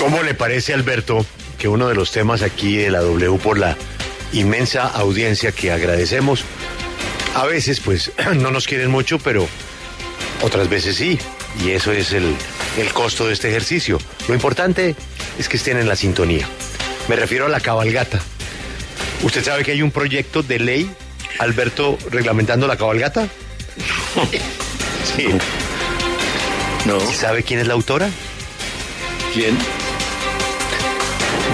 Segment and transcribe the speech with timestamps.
[0.00, 1.26] ¿Cómo le parece, Alberto,
[1.58, 3.76] que uno de los temas aquí de la W por la
[4.32, 6.42] inmensa audiencia que agradecemos,
[7.34, 9.46] a veces pues no nos quieren mucho, pero
[10.42, 11.18] otras veces sí,
[11.62, 12.34] y eso es el,
[12.78, 13.98] el costo de este ejercicio.
[14.26, 14.96] Lo importante
[15.38, 16.48] es que estén en la sintonía.
[17.06, 18.20] Me refiero a la cabalgata.
[19.22, 20.90] ¿Usted sabe que hay un proyecto de ley,
[21.38, 23.28] Alberto, reglamentando la cabalgata?
[25.16, 25.26] Sí.
[26.84, 26.98] No.
[26.98, 28.10] ¿Y sabe quién es la autora?
[29.32, 29.56] ¿Quién?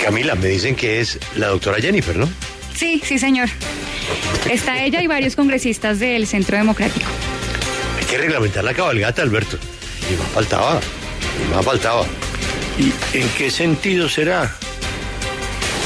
[0.00, 2.28] Camila, me dicen que es la doctora Jennifer, ¿no?
[2.74, 3.48] Sí, sí, señor.
[4.50, 7.06] Está ella y varios congresistas del Centro Democrático.
[7.98, 9.58] Hay que reglamentar la cabalgata, Alberto.
[10.10, 10.80] Y más faltaba.
[11.44, 12.04] Y más faltaba.
[12.78, 14.56] ¿Y en qué sentido será?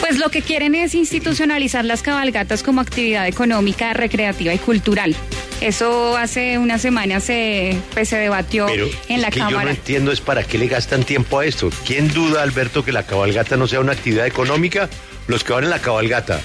[0.00, 5.16] Pues lo que quieren es institucionalizar las cabalgatas como actividad económica, recreativa y cultural.
[5.62, 9.68] Eso hace una semana se, pues, se debatió Pero en la es que yo no
[9.68, 11.70] entiendo es para qué le gastan tiempo a esto.
[11.86, 14.88] ¿Quién duda, Alberto, que la cabalgata no sea una actividad económica?
[15.28, 16.40] Los que van en la cabalgata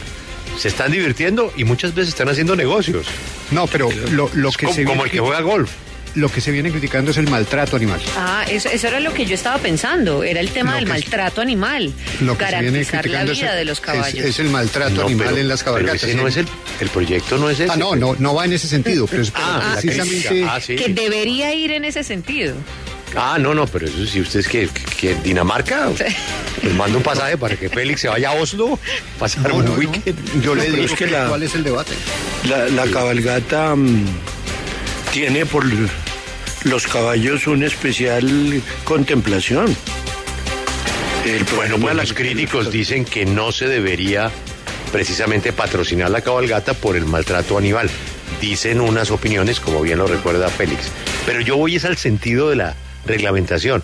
[0.57, 3.07] se están divirtiendo y muchas veces están haciendo negocios.
[3.49, 5.71] No, pero lo, lo Es que como, se como el que juega golf.
[6.17, 7.99] Lo que se viene criticando es el maltrato animal.
[8.17, 10.91] Ah, eso, eso era lo que yo estaba pensando, era el tema Lo del que-
[10.91, 14.25] maltrato animal, Lo que se viene garantizar la criticando es, vida de los caballos.
[14.25, 16.03] es el maltrato No, animal pero- en las pero cabalgatas.
[16.03, 16.47] ese no es el,
[16.81, 17.71] el proyecto no es ese.
[17.71, 20.43] Ah, no, no, no va en ese sentido, pero es Ah, precisamente...
[20.49, 20.75] Ah, sí.
[20.75, 22.55] Que debería ir en ese sentido.
[23.15, 24.67] Ah, no, no, pero eso si usted es que,
[24.99, 25.89] que Dinamarca,
[26.63, 28.77] les mando un pasaje para que Félix se vaya a Oslo,
[29.17, 30.41] pasar No, un no.
[30.41, 31.93] Yo le digo es que la- cuál es el debate.
[32.49, 34.05] La, la cabalgata mm,
[35.13, 35.63] tiene por
[36.69, 39.75] los caballos una especial contemplación.
[41.25, 44.31] El Bueno, pues los críticos dicen que no se debería
[44.91, 47.89] precisamente patrocinar la cabalgata por el maltrato animal.
[48.41, 50.89] Dicen unas opiniones, como bien lo recuerda Félix.
[51.25, 53.83] Pero yo voy es al sentido de la reglamentación.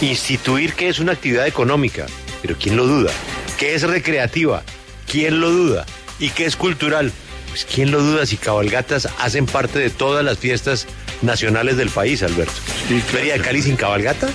[0.00, 2.06] Instituir que es una actividad económica,
[2.42, 3.12] pero ¿quién lo duda?
[3.58, 4.62] ¿Qué es recreativa?
[5.10, 5.86] ¿Quién lo duda?
[6.18, 7.12] ¿Y qué es cultural?
[7.48, 10.86] Pues ¿quién lo duda si cabalgatas hacen parte de todas las fiestas
[11.22, 12.54] nacionales del país, Alberto?
[12.88, 13.06] Sí, claro.
[13.06, 14.28] ¿Feria de Cali sin cabalgata?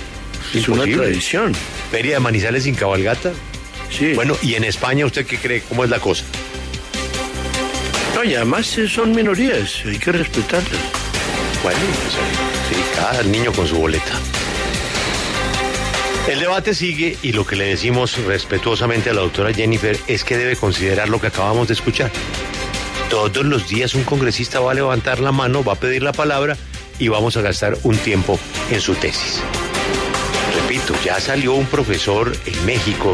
[0.54, 1.54] Es una tradición.
[1.90, 3.32] ¿Feria de Manizales sin cabalgata?
[3.90, 4.14] Sí.
[4.14, 5.62] Bueno, ¿y en España usted qué cree?
[5.62, 6.24] ¿Cómo es la cosa?
[8.14, 10.80] No, y además eh, son minorías, hay que respetarlas.
[11.62, 12.14] Bueno, pues,
[12.68, 14.12] sí, cada niño con su boleta.
[16.28, 20.36] El debate sigue y lo que le decimos respetuosamente a la doctora Jennifer es que
[20.36, 22.10] debe considerar lo que acabamos de escuchar.
[23.10, 26.56] Todos los días un congresista va a levantar la mano, va a pedir la palabra
[26.98, 28.38] y vamos a gastar un tiempo
[28.70, 29.40] en su tesis.
[30.54, 33.12] Repito, ya salió un profesor en México,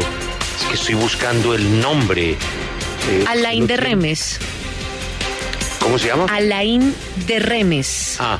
[0.59, 2.31] es que estoy buscando el nombre.
[3.09, 4.39] eh, Alain de Remes.
[5.79, 6.25] ¿Cómo se llama?
[6.29, 6.93] Alain
[7.27, 8.17] de Remes.
[8.19, 8.37] Ah,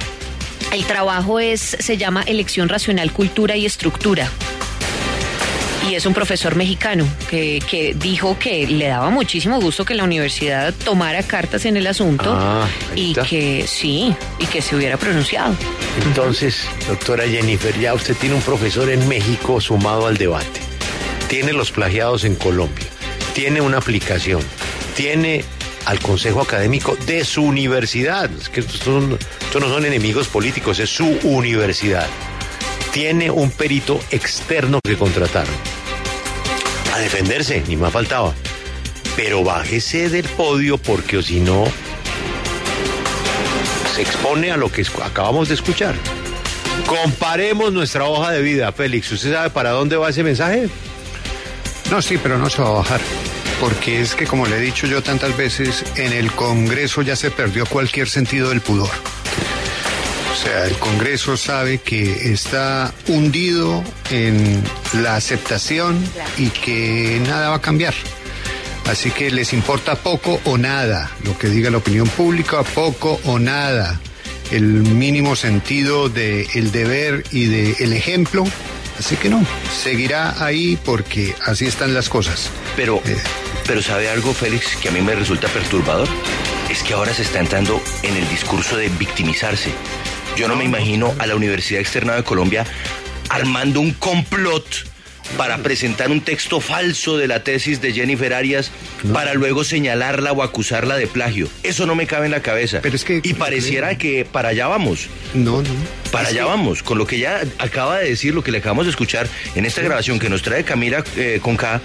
[0.72, 4.30] El trabajo es, se llama Elección Racional, Cultura y Estructura.
[5.88, 10.03] Y es un profesor mexicano que, que dijo que le daba muchísimo gusto que la
[10.03, 15.56] universidad tomara cartas en el asunto Ah, y que sí, y que se hubiera pronunciado.
[16.06, 20.59] Entonces, doctora Jennifer, ya usted tiene un profesor en México sumado al debate.
[21.28, 22.85] Tiene los plagiados en Colombia.
[23.34, 24.41] Tiene una aplicación.
[24.96, 25.44] Tiene
[25.85, 28.29] al Consejo Académico de su universidad.
[28.40, 32.07] Es que estos, son- estos no son enemigos políticos, es su universidad.
[32.92, 35.54] Tiene un perito externo que contrataron.
[36.94, 38.34] A defenderse, ni más faltaba.
[39.16, 41.66] Pero bájese del podio porque si no,
[43.96, 45.96] se expone a lo que acabamos de escuchar.
[46.88, 49.12] Comparemos nuestra hoja de vida, Félix.
[49.12, 50.70] ¿Usted sabe para dónde va ese mensaje?
[51.92, 53.02] No, sí, pero no se va a bajar.
[53.60, 57.30] Porque es que, como le he dicho yo tantas veces, en el Congreso ya se
[57.30, 58.90] perdió cualquier sentido del pudor.
[60.40, 64.64] O sea, el Congreso sabe que está hundido en
[65.02, 66.02] la aceptación
[66.38, 67.94] y que nada va a cambiar.
[68.86, 73.38] Así que les importa poco o nada lo que diga la opinión pública, poco o
[73.38, 74.00] nada
[74.52, 78.46] el mínimo sentido del deber y del ejemplo.
[78.98, 79.46] Así que no,
[79.84, 82.50] seguirá ahí porque así están las cosas.
[82.78, 83.18] Pero, Eh.
[83.68, 86.08] pero ¿sabe algo, Félix, que a mí me resulta perturbador?
[86.70, 89.72] Es que ahora se está entrando en el discurso de victimizarse.
[90.37, 92.66] Yo no me imagino a la Universidad Externa de Colombia
[93.29, 94.66] armando un complot
[95.37, 98.72] para presentar un texto falso de la tesis de Jennifer Arias
[99.14, 101.47] para luego señalarla o acusarla de plagio.
[101.61, 102.79] Eso no me cabe en la cabeza.
[102.81, 105.08] Pero es que- y pareciera que para allá vamos.
[105.35, 105.70] No, no.
[106.11, 108.91] Para allá vamos, con lo que ya acaba de decir, lo que le acabamos de
[108.91, 111.79] escuchar en esta grabación que nos trae Camila eh, con K,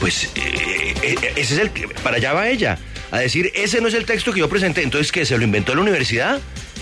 [0.00, 2.76] pues eh, eh, ese es el que- para allá va ella,
[3.12, 5.74] a decir, ese no es el texto que yo presenté, entonces que se lo inventó
[5.74, 6.38] la universidad,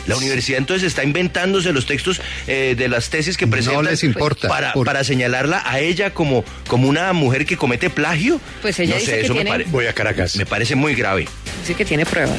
[0.08, 4.48] La universidad entonces está inventándose los textos eh, de las tesis que presentan les importa,
[4.48, 8.40] para, por- para señalarla a ella como, como una mujer que comete plagio.
[8.62, 10.36] Pues ella No dice sé, que eso me tiene- pare- Voy a Caracas.
[10.36, 11.28] me parece muy grave.
[11.60, 12.38] Dice que tiene pruebas.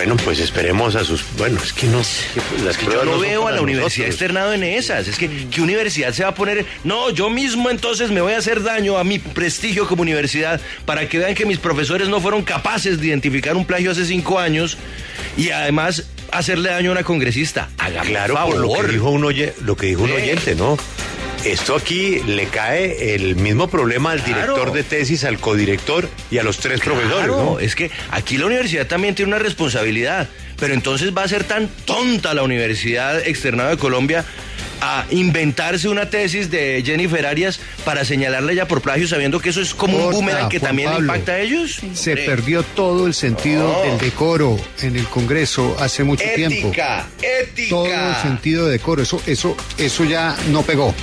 [0.00, 1.22] Bueno, pues esperemos a sus.
[1.36, 1.98] Bueno, es que no.
[2.64, 4.08] Las Yo pruebas no veo a la universidad nosotros.
[4.14, 5.06] externado en esas.
[5.08, 6.64] Es que, ¿qué universidad se va a poner?
[6.84, 11.06] No, yo mismo entonces me voy a hacer daño a mi prestigio como universidad para
[11.06, 14.78] que vean que mis profesores no fueron capaces de identificar un plagio hace cinco años
[15.36, 17.68] y además hacerle daño a una congresista.
[17.76, 18.54] Hágame Claro, favor.
[18.54, 20.78] por lo que dijo un, oye- lo que dijo un oyente, ¿no?
[21.44, 24.40] Esto aquí le cae el mismo problema al Claro.
[24.42, 27.58] director de tesis, al codirector y a los tres profesores, ¿no?
[27.58, 30.28] es que aquí la universidad también tiene una responsabilidad,
[30.58, 34.24] pero entonces va a ser tan tonta la Universidad Externada de Colombia
[34.80, 39.60] a inventarse una tesis de Jennifer Arias para señalarle ya por plagio sabiendo que eso
[39.60, 41.06] es como un boomerang que Juan también Pablo.
[41.06, 41.80] impacta a ellos.
[41.94, 42.26] Se Hombre.
[42.26, 43.82] perdió todo el sentido No.
[43.90, 46.68] del decoro en el Congreso hace mucho tiempo.
[46.68, 47.68] Ética, ética.
[47.70, 50.94] Todo el sentido de decoro, eso, eso, eso ya no pegó.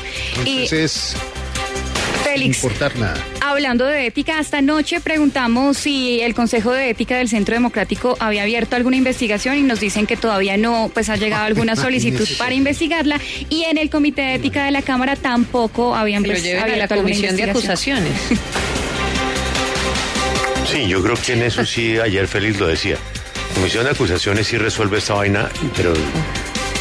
[0.45, 3.23] Y- Entonces, sin Félix, importar nada.
[3.57, 8.43] Hablando de ética, esta noche preguntamos si el Consejo de Ética del Centro Democrático había
[8.43, 12.53] abierto alguna investigación y nos dicen que todavía no, pues ha llegado alguna solicitud para
[12.53, 13.19] investigarla
[13.49, 16.67] y en el Comité de Ética de la Cámara tampoco habían lo pues, lleven a
[16.67, 18.13] la abierto alguna comisión de acusaciones.
[20.71, 22.97] Sí, yo creo que en eso sí, ayer Félix lo decía.
[23.55, 25.93] Comisión de acusaciones sí resuelve esta vaina, pero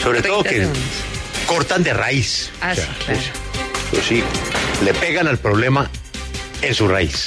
[0.03, 2.51] sobre todo 30 que cortan de raíz.
[2.61, 2.95] Ah, sí, claro.
[3.07, 3.21] pues,
[3.93, 4.25] pues sí,
[4.85, 5.89] le pegan al problema
[6.67, 7.25] en su raíz.